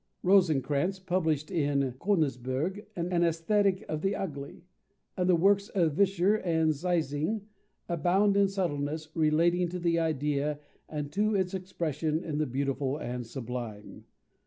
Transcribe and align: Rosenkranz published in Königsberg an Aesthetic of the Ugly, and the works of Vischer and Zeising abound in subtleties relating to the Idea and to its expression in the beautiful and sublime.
Rosenkranz 0.23 0.97
published 0.99 1.51
in 1.51 1.93
Königsberg 1.99 2.87
an 2.95 3.23
Aesthetic 3.23 3.85
of 3.87 4.01
the 4.01 4.15
Ugly, 4.15 4.63
and 5.15 5.29
the 5.29 5.35
works 5.35 5.69
of 5.69 5.93
Vischer 5.93 6.37
and 6.37 6.71
Zeising 6.71 7.41
abound 7.87 8.35
in 8.35 8.47
subtleties 8.47 9.09
relating 9.13 9.69
to 9.69 9.77
the 9.77 9.99
Idea 9.99 10.59
and 10.89 11.11
to 11.11 11.35
its 11.35 11.53
expression 11.53 12.23
in 12.23 12.39
the 12.39 12.47
beautiful 12.47 12.97
and 12.97 13.27
sublime. 13.27 14.05